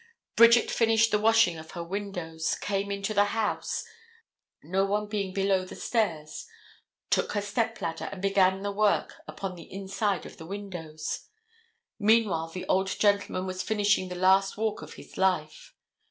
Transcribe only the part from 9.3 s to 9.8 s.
the